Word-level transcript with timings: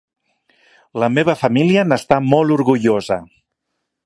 La 1.03 1.09
meva 1.17 1.37
família 1.43 1.85
n'està 1.91 2.21
molt 2.33 2.55
orgullosa. 2.57 3.21